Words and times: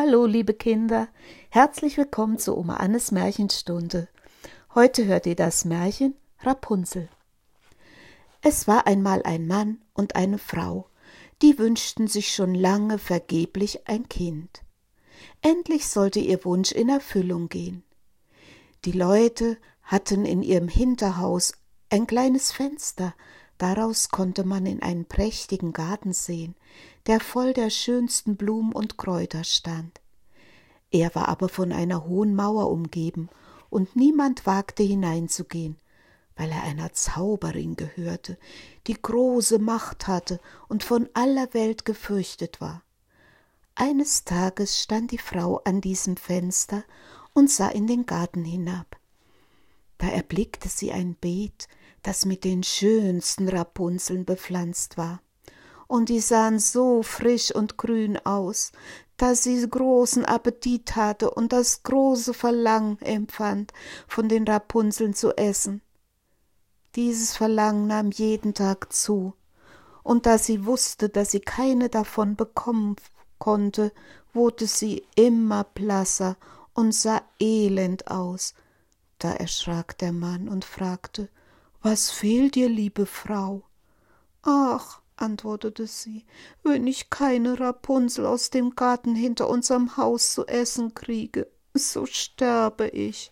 Hallo, 0.00 0.26
liebe 0.26 0.54
Kinder, 0.54 1.08
herzlich 1.48 1.96
willkommen 1.96 2.38
zu 2.38 2.56
Oma 2.56 2.76
Annes 2.76 3.10
Märchenstunde. 3.10 4.06
Heute 4.72 5.06
hört 5.06 5.26
ihr 5.26 5.34
das 5.34 5.64
Märchen 5.64 6.14
Rapunzel. 6.38 7.08
Es 8.40 8.68
war 8.68 8.86
einmal 8.86 9.24
ein 9.24 9.48
Mann 9.48 9.82
und 9.94 10.14
eine 10.14 10.38
Frau, 10.38 10.88
die 11.42 11.58
wünschten 11.58 12.06
sich 12.06 12.32
schon 12.32 12.54
lange 12.54 12.98
vergeblich 12.98 13.88
ein 13.88 14.08
Kind. 14.08 14.62
Endlich 15.42 15.88
sollte 15.88 16.20
ihr 16.20 16.44
Wunsch 16.44 16.70
in 16.70 16.88
Erfüllung 16.90 17.48
gehen. 17.48 17.82
Die 18.84 18.92
Leute 18.92 19.58
hatten 19.82 20.24
in 20.24 20.42
ihrem 20.44 20.68
Hinterhaus 20.68 21.54
ein 21.90 22.06
kleines 22.06 22.52
Fenster, 22.52 23.16
daraus 23.58 24.08
konnte 24.08 24.44
man 24.44 24.66
in 24.66 24.82
einen 24.82 25.04
prächtigen 25.04 25.72
Garten 25.72 26.12
sehen, 26.12 26.54
der 27.06 27.20
voll 27.20 27.52
der 27.52 27.70
schönsten 27.70 28.36
Blumen 28.36 28.72
und 28.72 28.96
Kräuter 28.96 29.44
stand. 29.44 30.00
Er 30.90 31.14
war 31.14 31.28
aber 31.28 31.48
von 31.48 31.72
einer 31.72 32.04
hohen 32.06 32.34
Mauer 32.34 32.70
umgeben, 32.70 33.28
und 33.70 33.96
niemand 33.96 34.46
wagte 34.46 34.82
hineinzugehen, 34.82 35.76
weil 36.36 36.50
er 36.50 36.62
einer 36.62 36.92
Zauberin 36.94 37.76
gehörte, 37.76 38.38
die 38.86 38.94
große 38.94 39.58
Macht 39.58 40.06
hatte 40.06 40.40
und 40.68 40.84
von 40.84 41.08
aller 41.12 41.52
Welt 41.52 41.84
gefürchtet 41.84 42.60
war. 42.60 42.82
Eines 43.74 44.24
Tages 44.24 44.80
stand 44.80 45.10
die 45.10 45.18
Frau 45.18 45.60
an 45.64 45.80
diesem 45.80 46.16
Fenster 46.16 46.84
und 47.34 47.50
sah 47.50 47.68
in 47.68 47.86
den 47.86 48.06
Garten 48.06 48.44
hinab. 48.44 48.96
Da 49.98 50.08
erblickte 50.08 50.68
sie 50.68 50.92
ein 50.92 51.14
Beet, 51.14 51.68
das 52.08 52.24
mit 52.24 52.42
den 52.42 52.62
schönsten 52.62 53.50
Rapunzeln 53.50 54.24
bepflanzt 54.24 54.96
war 54.96 55.20
und 55.88 56.08
die 56.08 56.20
sahen 56.20 56.58
so 56.58 57.02
frisch 57.02 57.54
und 57.54 57.76
grün 57.76 58.16
aus, 58.24 58.72
dass 59.18 59.42
sie 59.42 59.68
großen 59.68 60.24
Appetit 60.24 60.96
hatte 60.96 61.30
und 61.30 61.52
das 61.52 61.82
große 61.82 62.32
Verlangen 62.32 62.98
empfand, 63.02 63.74
von 64.06 64.30
den 64.30 64.48
Rapunzeln 64.48 65.12
zu 65.12 65.36
essen. 65.36 65.82
Dieses 66.96 67.36
Verlangen 67.36 67.88
nahm 67.88 68.10
jeden 68.10 68.54
Tag 68.54 68.90
zu, 68.90 69.34
und 70.02 70.24
da 70.24 70.38
sie 70.38 70.64
wusste, 70.64 71.10
dass 71.10 71.32
sie 71.32 71.40
keine 71.40 71.90
davon 71.90 72.36
bekommen 72.36 72.96
konnte, 73.38 73.92
wurde 74.32 74.66
sie 74.66 75.04
immer 75.14 75.64
blasser 75.64 76.38
und 76.72 76.94
sah 76.94 77.20
elend 77.38 78.10
aus. 78.10 78.54
Da 79.18 79.32
erschrak 79.32 79.98
der 79.98 80.12
Mann 80.12 80.48
und 80.48 80.64
fragte 80.64 81.28
Was 81.80 82.10
fehlt 82.10 82.56
dir, 82.56 82.68
liebe 82.68 83.06
Frau? 83.06 83.62
Ach, 84.42 85.00
antwortete 85.16 85.86
sie, 85.86 86.24
wenn 86.64 86.88
ich 86.88 87.08
keine 87.08 87.60
Rapunzel 87.60 88.26
aus 88.26 88.50
dem 88.50 88.74
Garten 88.74 89.14
hinter 89.14 89.48
unserem 89.48 89.96
Haus 89.96 90.34
zu 90.34 90.44
essen 90.46 90.94
kriege, 90.94 91.46
so 91.74 92.04
sterbe 92.04 92.88
ich. 92.88 93.30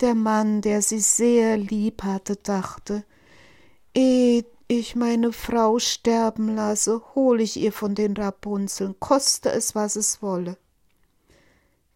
Der 0.00 0.16
Mann, 0.16 0.60
der 0.60 0.82
sie 0.82 0.98
sehr 0.98 1.56
lieb 1.56 2.02
hatte, 2.02 2.34
dachte, 2.34 3.04
ehe 3.94 4.44
ich 4.66 4.96
meine 4.96 5.32
Frau 5.32 5.78
sterben 5.78 6.56
lasse, 6.56 7.00
hol 7.14 7.40
ich 7.40 7.56
ihr 7.56 7.72
von 7.72 7.94
den 7.94 8.16
Rapunzeln, 8.16 8.98
koste 8.98 9.50
es, 9.50 9.76
was 9.76 9.94
es 9.94 10.20
wolle. 10.20 10.56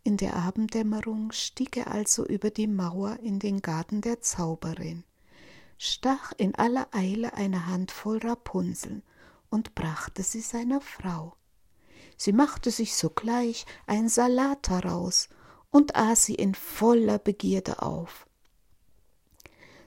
In 0.05 0.17
der 0.17 0.37
Abenddämmerung 0.37 1.33
stieg 1.33 1.77
er 1.77 1.91
also 1.91 2.25
über 2.25 2.51
die 2.51 2.69
Mauer 2.69 3.19
in 3.21 3.41
den 3.41 3.63
Garten 3.63 4.01
der 4.01 4.21
Zauberin 4.21 5.03
stach 5.79 6.33
in 6.37 6.55
aller 6.55 6.89
Eile 6.93 7.35
eine 7.35 7.67
Handvoll 7.67 8.19
Rapunzeln 8.19 9.03
und 9.51 9.75
brachte 9.75 10.23
sie 10.23 10.41
seiner 10.41 10.81
Frau. 10.81 11.37
Sie 12.17 12.33
machte 12.33 12.71
sich 12.71 12.95
sogleich 12.95 13.67
ein 13.87 14.09
Salat 14.09 14.69
daraus 14.69 15.29
und 15.71 15.97
aß 15.97 16.25
sie 16.25 16.35
in 16.35 16.55
voller 16.55 17.19
Begierde 17.19 17.83
auf. 17.83 18.27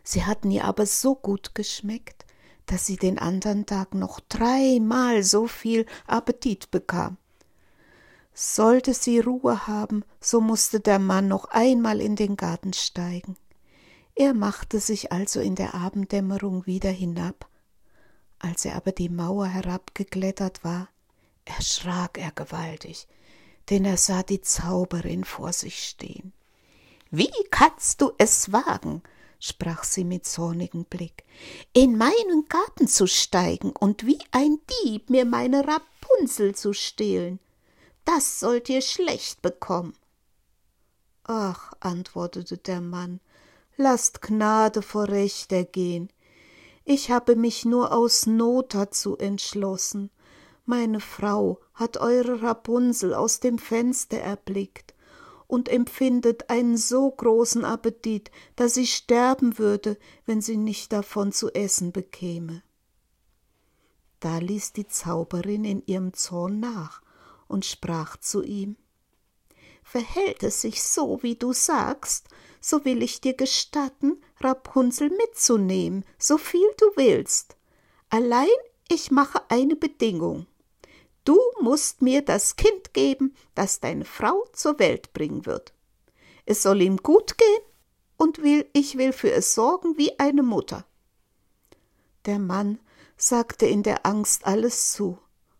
Sie 0.04 0.26
hatten 0.26 0.52
ihr 0.52 0.66
aber 0.66 0.86
so 0.86 1.16
gut 1.16 1.56
geschmeckt, 1.56 2.26
dass 2.66 2.86
sie 2.86 2.98
den 2.98 3.18
andern 3.18 3.66
Tag 3.66 3.94
noch 3.94 4.20
dreimal 4.20 5.24
so 5.24 5.48
viel 5.48 5.86
Appetit 6.06 6.70
bekam. 6.72 7.18
Sollte 8.34 8.94
sie 8.94 9.20
Ruhe 9.20 9.68
haben, 9.68 10.04
so 10.22 10.42
musste 10.42 10.80
der 10.80 11.00
Mann 11.00 11.28
noch 11.28 11.46
einmal 11.46 12.02
in 12.02 12.16
den 12.16 12.36
Garten 12.38 12.74
steigen. 12.74 13.36
Er 14.20 14.34
machte 14.34 14.80
sich 14.80 15.12
also 15.12 15.40
in 15.40 15.54
der 15.54 15.76
Abenddämmerung 15.76 16.66
wieder 16.66 16.90
hinab. 16.90 17.48
Als 18.40 18.66
er 18.66 18.76
aber 18.76 18.92
die 18.92 19.10
Mauer 19.10 19.46
herabgeklettert 19.46 20.64
war, 20.64 20.90
erschrak 21.46 22.18
er 22.18 22.32
gewaltig, 22.32 23.08
denn 23.70 23.86
er 23.86 23.98
sah 23.98 24.24
die 24.24 24.42
Zauberin 24.42 25.24
vor 25.24 25.54
sich 25.54 25.88
stehen. 25.88 26.34
Wie 27.12 27.32
kannst 27.52 28.02
du 28.02 28.12
es 28.18 28.52
wagen, 28.52 29.04
sprach 29.40 29.84
sie 29.84 30.04
mit 30.04 30.26
zornigem 30.26 30.86
Blick, 30.86 31.24
in 31.74 31.96
meinen 31.96 32.46
Garten 32.50 32.88
zu 32.88 33.06
steigen 33.06 33.70
und 33.70 34.08
wie 34.08 34.20
ein 34.32 34.58
Dieb 34.84 35.12
mir 35.12 35.26
meine 35.26 35.64
Rapunzel 35.68 36.56
zu 36.56 36.74
stehlen? 36.74 37.40
Das 38.04 38.40
sollt 38.40 38.68
ihr 38.68 38.82
schlecht 38.82 39.44
bekommen. 39.44 39.94
Ach, 41.24 41.74
antwortete 41.82 42.58
der 42.58 42.82
Mann, 42.82 43.20
lasst 43.78 44.22
Gnade 44.22 44.82
vor 44.82 45.08
Recht 45.08 45.52
ergehen. 45.52 46.10
Ich 46.84 47.12
habe 47.12 47.36
mich 47.36 47.64
nur 47.64 47.92
aus 47.92 48.26
Not 48.26 48.74
dazu 48.74 49.18
entschlossen. 49.18 50.10
Meine 50.66 51.00
Frau 51.00 51.60
hat 51.74 51.98
eure 51.98 52.42
Rapunzel 52.42 53.14
aus 53.14 53.40
dem 53.40 53.58
Fenster 53.58 54.18
erblickt 54.18 54.94
und 55.48 55.70
empfindet 55.70 56.50
einen 56.50 56.76
so 56.76 57.10
großen 57.10 57.64
Appetit, 57.64 58.32
dass 58.56 58.74
sie 58.74 58.88
sterben 58.88 59.58
würde, 59.58 59.98
wenn 60.26 60.42
sie 60.42 60.58
nicht 60.58 60.92
davon 60.92 61.32
zu 61.32 61.54
essen 61.54 61.92
bekäme. 61.92 62.64
Da 64.20 64.40
ließ 64.40 64.74
die 64.74 64.88
Zauberin 64.88 65.64
in 65.64 65.84
ihrem 65.86 66.14
Zorn 66.14 66.60
nach 66.60 67.02
und 67.48 67.66
sprach 67.66 68.18
zu 68.18 68.44
ihm 68.44 68.76
Verhält 69.90 70.44
es 70.44 70.60
sich 70.60 70.84
so, 70.84 71.24
wie 71.24 71.36
du 71.36 71.54
sagst, 71.54 72.28
so 72.60 72.84
will 72.84 73.02
ich 73.02 73.22
dir 73.22 73.36
gestatten, 73.36 74.22
Rapunzel 74.42 75.10
mitzunehmen, 75.10 76.04
so 76.20 76.38
viel 76.38 76.68
du 76.78 76.88
willst. 76.98 77.56
Allein 78.10 78.50
ich 78.90 79.12
mache 79.12 79.50
eine 79.50 79.78
Bedingung. 79.78 80.46
Du 81.24 81.40
musst 81.62 82.02
mir 82.02 82.22
das 82.22 82.58
Kind 82.58 82.94
geben, 82.94 83.34
das 83.56 83.80
deine 83.80 84.04
Frau 84.04 84.46
zur 84.52 84.78
Welt 84.78 85.14
bringen 85.14 85.46
wird. 85.46 85.74
Es 86.46 86.64
soll 86.64 86.82
ihm 86.82 86.98
gut 86.98 87.38
gehen 87.38 87.64
und 88.18 88.44
will, 88.44 88.70
ich 88.74 88.98
will 88.98 89.14
für 89.14 89.32
es 89.32 89.54
sorgen 89.54 89.98
wie 89.98 90.20
eine 90.20 90.44
Mutter. 90.44 90.86
Der 92.26 92.40
Mann 92.40 92.80
sagte 93.16 93.66
in 93.66 93.84
der 93.84 94.06
Angst 94.06 94.46
alles 94.46 94.92
zu, 94.92 95.18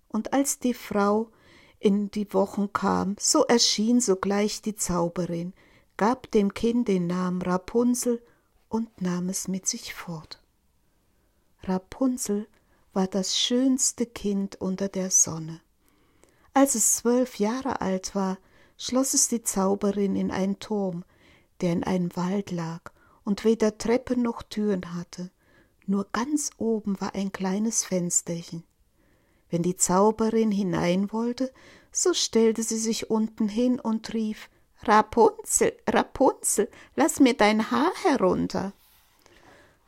und 0.10 0.34
als 0.34 0.60
die 0.60 0.74
Frau 0.74 1.32
in 1.80 2.10
die 2.12 2.34
Wochen 2.34 2.74
kam, 2.74 3.16
so 3.20 3.44
erschien 3.46 4.02
sogleich 4.02 4.62
die 4.62 4.76
Zauberin, 4.76 5.54
gab 5.96 6.32
dem 6.32 6.54
Kind 6.54 6.88
den 6.88 7.08
Namen 7.08 7.42
Rapunzel 7.42 8.22
und 8.70 9.02
nahm 9.02 9.30
es 9.30 9.48
mit 9.48 9.68
sich 9.68 9.94
fort. 9.94 10.42
Rapunzel 11.64 12.48
war 12.94 13.08
das 13.08 13.38
schönste 13.38 14.06
Kind 14.06 14.60
unter 14.60 14.90
der 14.90 15.12
Sonne. 15.12 15.62
Als 16.54 16.76
es 16.76 16.96
zwölf 16.96 17.38
Jahre 17.40 17.82
alt 17.82 18.16
war, 18.16 18.38
schloss 18.78 19.14
es 19.14 19.28
die 19.28 19.44
Zauberin 19.44 20.16
in 20.16 20.32
einen 20.32 20.60
Turm, 20.60 21.04
der 21.62 21.74
in 21.74 21.84
einem 21.84 22.16
Wald 22.16 22.52
lag 22.52 22.92
und 23.24 23.44
weder 23.44 23.78
Treppe 23.78 24.20
noch 24.20 24.42
Türen 24.44 24.96
hatte, 24.96 25.32
nur 25.86 26.08
ganz 26.12 26.52
oben 26.58 27.00
war 27.00 27.16
ein 27.16 27.32
kleines 27.32 27.84
Fensterchen. 27.84 28.64
Wenn 29.50 29.64
die 29.64 29.78
Zauberin 29.78 30.52
hinein 30.52 31.12
wollte, 31.12 31.52
so 31.92 32.14
stellte 32.14 32.64
sie 32.64 32.78
sich 32.78 33.10
unten 33.10 33.48
hin 33.48 33.80
und 33.80 34.14
rief 34.14 34.50
Rapunzel, 34.84 35.74
Rapunzel, 35.88 36.70
lass 36.96 37.20
mir 37.20 37.34
dein 37.34 37.72
Haar 37.72 37.92
herunter. 38.04 38.74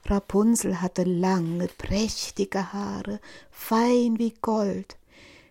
Rapunzel 0.06 0.82
hatte 0.82 1.04
lange, 1.04 1.68
prächtige 1.78 2.74
Haare, 2.74 3.20
fein 3.52 4.18
wie 4.18 4.34
Gold. 4.42 4.98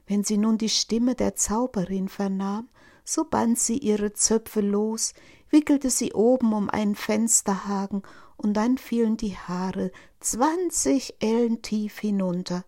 Wenn 0.06 0.24
sie 0.24 0.38
nun 0.38 0.58
die 0.58 0.70
Stimme 0.70 1.14
der 1.14 1.36
Zauberin 1.36 2.08
vernahm, 2.08 2.68
so 3.04 3.24
band 3.24 3.58
sie 3.58 3.78
ihre 3.78 4.12
Zöpfe 4.14 4.60
los, 4.60 5.14
wickelte 5.50 5.90
sie 5.90 6.12
oben 6.12 6.52
um 6.52 6.68
einen 6.68 6.94
Fensterhaken, 6.94 8.02
und 8.36 8.54
dann 8.54 8.78
fielen 8.78 9.16
die 9.16 9.36
Haare 9.36 9.90
zwanzig 10.20 11.14
Ellen 11.20 11.60
tief 11.62 11.98
hinunter, 11.98 12.64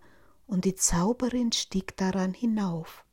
und 0.50 0.64
die 0.64 0.74
Zauberin 0.74 1.52
stieg 1.52 1.96
daran 1.96 2.34
hinauf. 2.34 3.04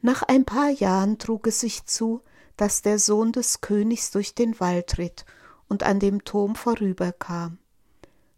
Nach 0.00 0.22
ein 0.22 0.44
paar 0.44 0.70
Jahren 0.70 1.18
trug 1.18 1.46
es 1.46 1.60
sich 1.60 1.86
zu, 1.86 2.22
dass 2.56 2.82
der 2.82 2.98
Sohn 2.98 3.32
des 3.32 3.60
Königs 3.60 4.10
durch 4.10 4.34
den 4.34 4.60
Wald 4.60 4.98
ritt 4.98 5.24
und 5.68 5.82
an 5.82 5.98
dem 5.98 6.24
Turm 6.24 6.54
vorüberkam. 6.54 7.58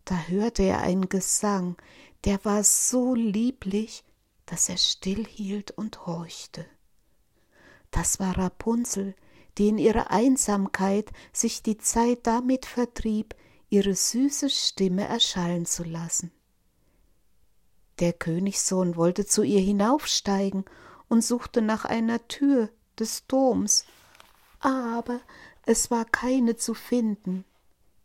Da 0.05 0.17
hörte 0.29 0.63
er 0.63 0.81
einen 0.81 1.09
Gesang, 1.09 1.77
der 2.25 2.45
war 2.45 2.65
so 2.65 3.15
lieblich, 3.15 4.05
dass 4.47 4.69
er 4.69 4.77
stillhielt 4.77 5.71
und 5.73 6.07
horchte. 6.07 6.67
Das 7.91 8.21
war 8.21 8.39
Rapunzel, 8.39 9.15
die 9.59 9.69
in 9.69 9.79
ihrer 9.79 10.11
Einsamkeit 10.11 11.11
sich 11.33 11.63
die 11.63 11.79
Zeit 11.79 12.27
damit 12.27 12.67
vertrieb, 12.67 13.35
ihre 13.69 13.95
süße 13.95 14.51
Stimme 14.51 15.07
erschallen 15.07 15.67
zu 15.67 15.85
lassen. 15.85 16.31
Der 18.01 18.15
Königssohn 18.15 18.97
wollte 18.97 19.27
zu 19.27 19.43
ihr 19.43 19.61
hinaufsteigen 19.61 20.65
und 21.09 21.23
suchte 21.23 21.61
nach 21.61 21.85
einer 21.85 22.27
Tür 22.29 22.71
des 22.99 23.27
Doms, 23.27 23.85
aber 24.59 25.21
es 25.67 25.91
war 25.91 26.07
keine 26.07 26.57
zu 26.57 26.73
finden. 26.73 27.45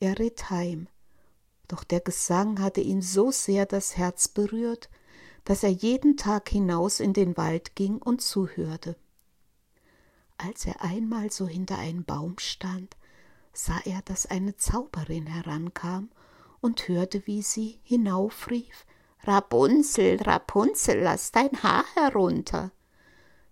Er 0.02 0.20
ritt 0.20 0.50
heim. 0.50 0.88
Doch 1.70 1.86
der 1.86 2.02
Gesang 2.02 2.62
hatte 2.62 2.82
ihn 2.82 3.02
so 3.02 3.32
sehr 3.32 3.66
das 3.66 3.96
Herz 3.96 4.28
berührt, 4.28 4.90
dass 5.46 5.64
er 5.64 5.70
jeden 5.70 6.18
Tag 6.18 6.50
hinaus 6.50 7.00
in 7.00 7.14
den 7.14 7.38
Wald 7.38 7.76
ging 7.76 7.98
und 7.98 8.22
zuhörte. 8.22 8.98
Als 10.38 10.66
er 10.66 10.82
einmal 10.82 11.32
so 11.32 11.48
hinter 11.48 11.78
einem 11.78 12.04
Baum 12.04 12.38
stand, 12.40 12.98
sah 13.54 13.80
er, 13.86 14.02
dass 14.02 14.26
eine 14.26 14.58
Zauberin 14.58 15.28
herankam 15.28 16.10
und 16.60 16.90
hörte, 16.90 17.26
wie 17.26 17.42
sie 17.42 17.80
hinaufrief 17.84 18.86
Rapunzel, 19.28 20.22
Rapunzel, 20.22 21.02
lass 21.02 21.32
dein 21.32 21.52
Haar 21.64 21.84
herunter. 21.96 22.72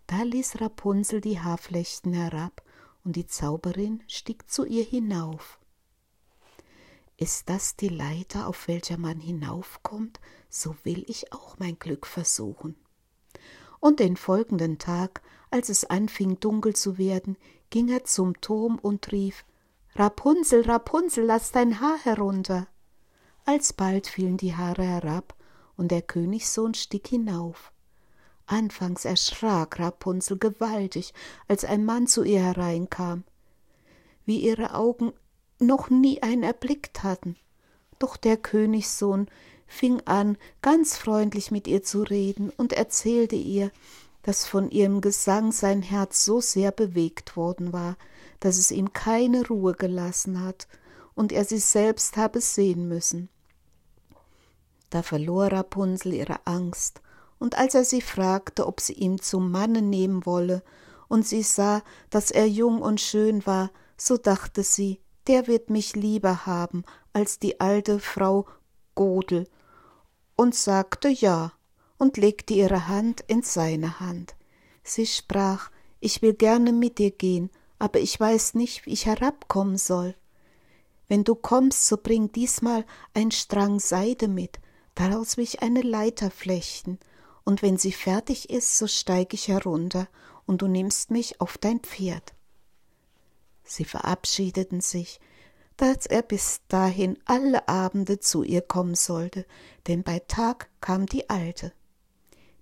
Da 0.06 0.22
ließ 0.22 0.62
Rapunzel 0.62 1.20
die 1.20 1.40
Haarflechten 1.40 2.14
herab, 2.14 2.62
und 3.04 3.16
die 3.16 3.26
Zauberin 3.26 4.04
stieg 4.08 4.50
zu 4.52 4.66
ihr 4.66 4.84
hinauf. 4.84 5.60
Ist 7.18 7.50
das 7.50 7.76
die 7.76 7.90
Leiter, 7.90 8.48
auf 8.48 8.68
welcher 8.68 8.98
man 8.98 9.20
hinaufkommt, 9.20 10.20
so 10.48 10.76
will 10.84 11.04
ich 11.08 11.34
auch 11.34 11.58
mein 11.58 11.80
Glück 11.80 12.06
versuchen. 12.06 12.76
Und 13.80 14.00
den 14.00 14.16
folgenden 14.16 14.78
Tag, 14.78 15.24
als 15.50 15.70
es 15.70 15.86
anfing 15.86 16.40
dunkel 16.40 16.76
zu 16.76 17.00
werden, 17.00 17.36
ging 17.72 17.90
er 17.90 18.04
zum 18.04 18.40
Turm 18.42 18.78
und 18.80 19.12
rief 19.12 19.44
Rapunzel, 19.96 20.62
Rapunzel, 20.62 21.26
lass 21.26 21.52
dein 21.52 21.80
Haar 21.80 21.98
herunter. 22.04 22.68
Alsbald 23.46 24.06
fielen 24.06 24.38
die 24.38 24.56
Haare 24.56 24.84
herab, 24.84 25.36
und 25.78 25.92
der 25.92 26.02
Königssohn 26.02 26.74
stieg 26.74 27.08
hinauf. 27.08 27.72
Anfangs 28.46 29.06
erschrak 29.06 29.80
Rapunzel 29.80 30.38
gewaltig, 30.38 31.14
als 31.48 31.64
ein 31.66 31.86
Mann 31.86 32.08
zu 32.08 32.24
ihr 32.24 32.42
hereinkam, 32.42 33.24
wie 34.26 34.40
ihre 34.40 34.74
Augen 34.74 35.14
noch 35.60 35.90
nie 35.90 36.22
einen 36.22 36.44
erblickt 36.44 37.04
hatten. 37.04 37.38
Doch 38.00 38.18
der 38.18 38.38
Königssohn 38.38 39.28
fing 39.66 40.02
an, 40.06 40.38
ganz 40.62 40.98
freundlich 40.98 41.52
mit 41.52 41.68
ihr 41.68 41.84
zu 41.84 42.04
reden 42.04 42.50
und 42.50 42.74
erzählte 42.74 43.36
ihr, 43.36 43.72
dass 44.24 44.46
von 44.46 44.70
ihrem 44.72 45.02
Gesang 45.02 45.52
sein 45.52 45.82
Herz 45.82 46.24
so 46.24 46.42
sehr 46.42 46.72
bewegt 46.72 47.36
worden 47.36 47.74
war, 47.74 47.98
dass 48.40 48.58
es 48.58 48.72
ihm 48.72 48.94
keine 48.94 49.48
Ruhe 49.48 49.74
gelassen 49.74 50.42
hat 50.42 50.68
und 51.16 51.32
er 51.32 51.46
sie 51.46 51.60
selbst 51.60 52.18
habe 52.18 52.42
sehen 52.42 52.88
müssen. 52.88 53.30
Da 54.94 55.02
verlor 55.02 55.48
Rapunzel 55.48 56.14
ihre 56.14 56.46
Angst 56.46 57.02
und 57.40 57.58
als 57.58 57.74
er 57.74 57.84
sie 57.84 58.00
fragte, 58.00 58.68
ob 58.68 58.80
sie 58.80 58.94
ihn 58.94 59.18
zum 59.18 59.50
Manne 59.50 59.82
nehmen 59.82 60.24
wolle, 60.28 60.62
und 61.08 61.26
sie 61.26 61.42
sah, 61.42 61.82
dass 62.12 62.30
er 62.30 62.48
jung 62.48 62.80
und 62.80 63.02
schön 63.02 63.44
war, 63.48 63.72
so 63.98 64.18
dachte 64.18 64.62
sie, 64.62 65.00
der 65.26 65.48
wird 65.48 65.72
mich 65.72 65.96
lieber 65.96 66.46
haben 66.46 66.84
als 67.12 67.40
die 67.40 67.60
alte 67.60 68.00
Frau 68.00 68.46
Godel, 68.94 69.48
und 70.36 70.54
sagte 70.54 71.10
ja 71.10 71.54
und 71.98 72.18
legte 72.18 72.54
ihre 72.54 72.88
Hand 72.88 73.22
in 73.26 73.42
seine 73.42 74.00
Hand. 74.00 74.36
Sie 74.84 75.08
sprach, 75.08 75.72
ich 76.02 76.22
will 76.22 76.36
gerne 76.36 76.72
mit 76.72 77.00
dir 77.00 77.10
gehen, 77.10 77.50
aber 77.80 78.00
ich 78.00 78.20
weiß 78.20 78.54
nicht, 78.54 78.86
wie 78.86 78.94
ich 78.94 79.08
herabkommen 79.08 79.80
soll. 79.80 80.14
Wenn 81.08 81.24
du 81.24 81.34
kommst, 81.34 81.88
so 81.88 81.98
bring 81.98 82.32
diesmal 82.32 82.86
ein 83.16 83.32
Strang 83.32 83.80
Seide 83.80 84.28
mit, 84.28 84.60
daraus 84.96 85.38
will 85.38 85.44
ich 85.44 85.62
eine 85.62 85.82
Leiter 85.82 86.32
flechten, 86.32 87.00
und 87.46 87.62
wenn 87.62 87.78
sie 87.78 87.92
fertig 87.92 88.50
ist, 88.50 88.78
so 88.78 88.88
steig 88.88 89.34
ich 89.34 89.48
herunter, 89.48 90.08
und 90.46 90.62
du 90.62 90.68
nimmst 90.68 91.12
mich 91.12 91.42
auf 91.42 91.58
dein 91.58 91.80
Pferd. 91.80 92.34
Sie 93.64 93.86
verabschiedeten 93.86 94.82
sich, 94.82 95.20
dass 95.78 96.06
er 96.06 96.22
bis 96.22 96.62
dahin 96.68 97.18
alle 97.26 97.68
Abende 97.68 98.20
zu 98.20 98.44
ihr 98.44 98.62
kommen 98.62 98.96
sollte, 98.96 99.46
denn 99.88 100.04
bei 100.04 100.20
Tag 100.20 100.70
kam 100.82 101.06
die 101.06 101.30
Alte. 101.30 101.74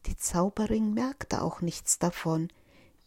Die 0.05 0.15
Zauberin 0.15 0.93
merkte 0.93 1.41
auch 1.41 1.61
nichts 1.61 1.99
davon, 1.99 2.47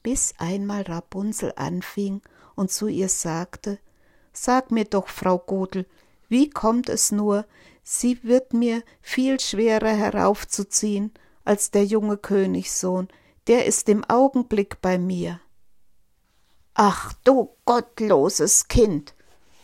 bis 0.03 0.35
einmal 0.39 0.83
Rapunzel 0.83 1.53
anfing 1.57 2.21
und 2.55 2.71
zu 2.71 2.89
ihr 2.89 3.09
sagte 3.09 3.79
Sag 4.33 4.71
mir 4.71 4.85
doch, 4.85 5.09
Frau 5.09 5.39
Godel, 5.39 5.87
wie 6.35 6.51
kommt 6.51 6.89
es 6.89 7.13
nur, 7.13 7.47
sie 7.85 8.25
wird 8.25 8.55
mir 8.55 8.83
viel 9.01 9.39
schwerer 9.39 9.95
heraufzuziehen, 9.95 11.13
als 11.45 11.71
der 11.71 11.85
junge 11.85 12.17
Königssohn, 12.17 13.07
der 13.47 13.67
ist 13.67 13.89
im 13.89 14.03
Augenblick 14.03 14.81
bei 14.83 14.99
mir. 14.99 15.41
Ach 16.75 17.13
du 17.23 17.55
gottloses 17.65 18.67
Kind, 18.67 19.15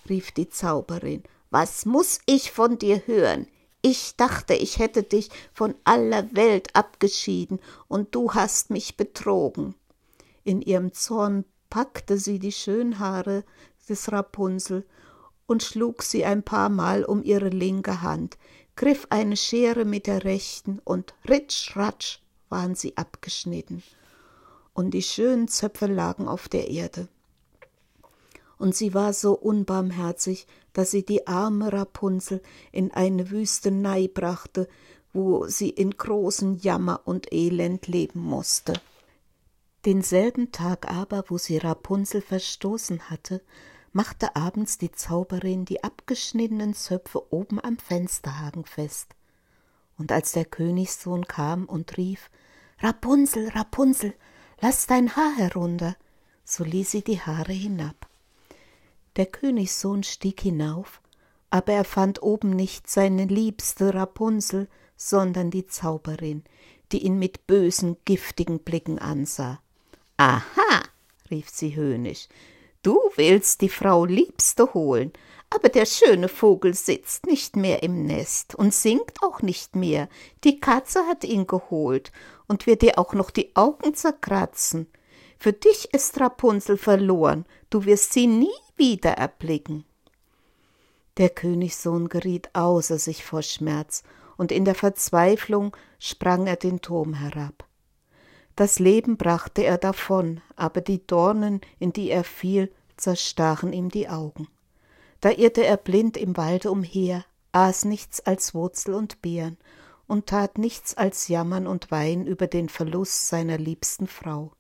rief 0.08 0.30
die 0.30 0.48
Zauberin, 0.48 1.24
was 1.50 1.86
muss 1.86 2.20
ich 2.26 2.52
von 2.52 2.78
dir 2.78 3.02
hören? 3.04 3.48
Ich 3.82 4.14
dachte, 4.14 4.54
ich 4.54 4.78
hätte 4.78 5.02
dich 5.02 5.28
von 5.52 5.74
aller 5.82 6.36
Welt 6.36 6.76
abgeschieden, 6.76 7.58
und 7.88 8.14
du 8.14 8.32
hast 8.34 8.70
mich 8.70 8.96
betrogen. 8.96 9.74
In 10.44 10.62
ihrem 10.62 10.92
Zorn 10.92 11.44
packte 11.68 12.16
sie 12.16 12.38
die 12.38 12.52
Schönhaare 12.52 13.42
des 13.88 14.12
Rapunzel 14.12 14.86
und 15.50 15.64
schlug 15.64 16.04
sie 16.04 16.24
ein 16.24 16.44
paar 16.44 16.68
Mal 16.68 17.04
um 17.04 17.24
ihre 17.24 17.48
linke 17.48 18.02
Hand, 18.02 18.38
griff 18.76 19.08
eine 19.10 19.36
Schere 19.36 19.84
mit 19.84 20.06
der 20.06 20.22
rechten 20.22 20.78
und 20.84 21.12
ritsch 21.28 21.74
ratsch 21.74 22.20
waren 22.50 22.76
sie 22.76 22.96
abgeschnitten, 22.96 23.82
und 24.74 24.92
die 24.94 25.02
schönen 25.02 25.48
Zöpfe 25.48 25.86
lagen 25.86 26.28
auf 26.28 26.48
der 26.48 26.68
Erde. 26.68 27.08
Und 28.58 28.76
sie 28.76 28.94
war 28.94 29.12
so 29.12 29.32
unbarmherzig, 29.32 30.46
dass 30.72 30.92
sie 30.92 31.04
die 31.04 31.26
arme 31.26 31.72
Rapunzel 31.72 32.42
in 32.70 32.92
eine 32.92 33.32
Wüstenei 33.32 34.06
brachte, 34.06 34.68
wo 35.12 35.48
sie 35.48 35.70
in 35.70 35.90
großen 35.90 36.60
Jammer 36.60 37.00
und 37.06 37.32
Elend 37.32 37.88
leben 37.88 38.20
musste. 38.20 38.74
Denselben 39.84 40.52
Tag 40.52 40.88
aber, 40.88 41.24
wo 41.26 41.38
sie 41.38 41.58
Rapunzel 41.58 42.20
verstoßen 42.20 43.10
hatte, 43.10 43.40
machte 43.92 44.36
abends 44.36 44.78
die 44.78 44.92
Zauberin 44.92 45.64
die 45.64 45.82
abgeschnittenen 45.82 46.74
Zöpfe 46.74 47.32
oben 47.32 47.62
am 47.62 47.78
Fensterhaken 47.78 48.64
fest. 48.64 49.14
Und 49.98 50.12
als 50.12 50.32
der 50.32 50.44
Königssohn 50.44 51.26
kam 51.26 51.64
und 51.64 51.96
rief 51.96 52.30
Rapunzel, 52.78 53.48
Rapunzel, 53.48 54.14
lass 54.60 54.86
dein 54.86 55.14
Haar 55.16 55.36
herunter, 55.36 55.96
so 56.44 56.64
ließ 56.64 56.90
sie 56.90 57.02
die 57.02 57.20
Haare 57.20 57.52
hinab. 57.52 58.08
Der 59.16 59.26
Königssohn 59.26 60.02
stieg 60.02 60.40
hinauf, 60.40 61.00
aber 61.50 61.72
er 61.72 61.84
fand 61.84 62.22
oben 62.22 62.50
nicht 62.50 62.88
seine 62.88 63.26
liebste 63.26 63.92
Rapunzel, 63.92 64.68
sondern 64.96 65.50
die 65.50 65.66
Zauberin, 65.66 66.44
die 66.92 67.04
ihn 67.04 67.18
mit 67.18 67.46
bösen, 67.46 67.96
giftigen 68.04 68.60
Blicken 68.60 68.98
ansah. 68.98 69.60
Aha, 70.16 70.82
rief 71.30 71.48
sie 71.48 71.74
höhnisch, 71.74 72.28
Du 72.82 72.98
willst 73.16 73.60
die 73.60 73.68
Frau 73.68 74.06
Liebste 74.06 74.72
holen, 74.72 75.12
aber 75.50 75.68
der 75.68 75.84
schöne 75.84 76.28
Vogel 76.28 76.72
sitzt 76.72 77.26
nicht 77.26 77.54
mehr 77.54 77.82
im 77.82 78.06
Nest 78.06 78.54
und 78.54 78.72
singt 78.72 79.22
auch 79.22 79.42
nicht 79.42 79.76
mehr. 79.76 80.08
Die 80.44 80.60
Katze 80.60 81.06
hat 81.06 81.24
ihn 81.24 81.46
geholt 81.46 82.10
und 82.46 82.66
wird 82.66 82.80
dir 82.80 82.98
auch 82.98 83.12
noch 83.12 83.30
die 83.30 83.54
Augen 83.54 83.94
zerkratzen. 83.94 84.86
Für 85.38 85.52
dich 85.52 85.92
ist 85.92 86.18
Rapunzel 86.20 86.78
verloren, 86.78 87.44
du 87.68 87.84
wirst 87.84 88.14
sie 88.14 88.26
nie 88.26 88.48
wieder 88.76 89.12
erblicken. 89.12 89.84
Der 91.18 91.28
Königssohn 91.28 92.08
geriet 92.08 92.48
außer 92.54 92.98
sich 92.98 93.24
vor 93.24 93.42
Schmerz, 93.42 94.04
und 94.38 94.50
in 94.50 94.64
der 94.64 94.74
Verzweiflung 94.74 95.76
sprang 95.98 96.46
er 96.46 96.56
den 96.56 96.80
Turm 96.80 97.12
herab. 97.12 97.66
Das 98.60 98.78
Leben 98.78 99.16
brachte 99.16 99.64
er 99.64 99.78
davon, 99.78 100.42
aber 100.54 100.82
die 100.82 101.06
Dornen, 101.06 101.62
in 101.78 101.94
die 101.94 102.10
er 102.10 102.24
fiel, 102.24 102.70
zerstachen 102.98 103.72
ihm 103.72 103.88
die 103.88 104.10
Augen. 104.10 104.48
Da 105.22 105.30
irrte 105.30 105.64
er 105.64 105.78
blind 105.78 106.18
im 106.18 106.36
Walde 106.36 106.70
umher, 106.70 107.24
aß 107.52 107.86
nichts 107.86 108.20
als 108.20 108.52
Wurzel 108.52 108.92
und 108.92 109.22
Beeren 109.22 109.56
und 110.06 110.26
tat 110.26 110.58
nichts 110.58 110.94
als 110.94 111.28
jammern 111.28 111.66
und 111.66 111.90
weinen 111.90 112.26
über 112.26 112.48
den 112.48 112.68
Verlust 112.68 113.28
seiner 113.28 113.56
liebsten 113.56 114.06
Frau. 114.06 114.52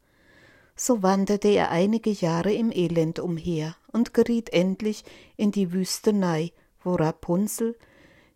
So 0.74 1.02
wanderte 1.02 1.48
er 1.48 1.70
einige 1.70 2.08
Jahre 2.08 2.54
im 2.54 2.72
Elend 2.72 3.18
umher 3.18 3.76
und 3.92 4.14
geriet 4.14 4.50
endlich 4.54 5.04
in 5.36 5.52
die 5.52 5.74
Wüstenei, 5.74 6.52
wo 6.82 6.94
Rapunzel 6.94 7.76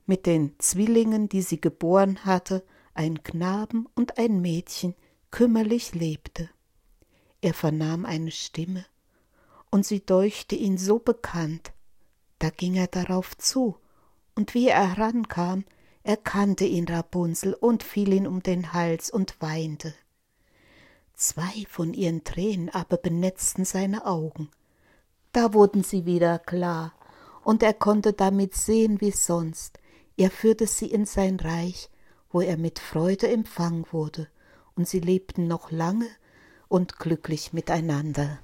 mit 0.05 0.27
den 0.27 0.57
Zwillingen, 0.59 1.31
die 1.31 1.41
sie 1.41 1.63
geboren 1.63 2.27
hatte, 2.27 2.63
ein 2.93 3.23
Knaben 3.23 3.89
und 3.95 4.19
ein 4.19 4.43
Mädchen, 4.43 4.95
kümmerlich 5.35 5.97
lebte. 5.97 6.49
Er 7.41 7.55
vernahm 7.55 8.07
eine 8.07 8.31
Stimme, 8.31 8.87
und 9.69 9.85
sie 9.85 9.99
deuchte 9.99 10.55
ihn 10.55 10.79
so 10.79 11.01
bekannt. 11.01 11.73
Da 12.39 12.51
ging 12.51 12.77
er 12.77 12.87
darauf 12.87 13.37
zu, 13.37 13.77
und 14.37 14.55
wie 14.55 14.69
er 14.69 14.95
herankam, 14.97 15.65
erkannte 16.05 16.65
ihn 16.67 16.87
Rapunzel 16.87 17.53
und 17.55 17.83
fiel 17.83 18.13
ihn 18.13 18.29
um 18.29 18.45
den 18.45 18.73
Hals 18.73 19.11
und 19.11 19.35
weinte. 19.41 19.93
Zwei 21.15 21.67
von 21.69 21.95
ihren 21.95 22.23
Tränen 22.23 22.69
aber 22.69 22.97
benetzten 22.97 23.65
seine 23.65 24.07
Augen. 24.07 24.53
Da 25.33 25.53
wurden 25.53 25.83
sie 25.83 26.07
wieder 26.07 26.39
klar, 26.39 26.95
und 27.43 27.65
er 27.65 27.75
konnte 27.75 28.13
damit 28.13 28.55
sehen 28.55 29.01
wie 29.01 29.11
sonst. 29.11 29.81
Er 30.17 30.31
führte 30.31 30.69
sie 30.69 30.87
in 30.87 31.07
sein 31.07 31.41
Reich, 31.41 31.91
wo 32.31 32.41
er 32.41 32.57
mit 32.57 32.79
Freude 32.79 33.27
empfangen 33.27 33.85
wurde, 33.91 34.29
und 34.77 34.89
sie 34.89 35.01
lebten 35.01 35.47
noch 35.47 35.71
lange 35.71 36.09
und 36.69 36.99
glücklich 36.99 37.53
miteinander. 37.53 38.39